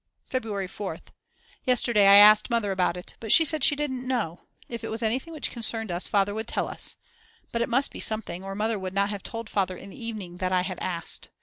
February 0.25 0.65
4th. 0.67 1.09
Yesterday 1.63 2.07
I 2.07 2.15
asked 2.15 2.49
Mother 2.49 2.71
about 2.71 2.97
it. 2.97 3.13
But 3.19 3.31
she 3.31 3.45
said 3.45 3.63
she 3.63 3.75
didn't 3.75 4.07
know; 4.07 4.47
if 4.67 4.83
it 4.83 4.89
was 4.89 5.03
anything 5.03 5.31
which 5.31 5.51
concerned 5.51 5.91
us, 5.91 6.07
Father 6.07 6.33
would 6.33 6.47
tell 6.47 6.67
us. 6.67 6.97
But 7.51 7.61
it 7.61 7.69
must 7.69 7.91
be 7.91 7.99
something, 7.99 8.43
or 8.43 8.55
Mother 8.55 8.79
would 8.79 8.95
not 8.95 9.11
have 9.11 9.21
told 9.21 9.47
Father 9.47 9.77
in 9.77 9.91
the 9.91 10.03
evening 10.03 10.37
that 10.37 10.51
I 10.51 10.61
had 10.63 10.79
asked. 10.79 11.29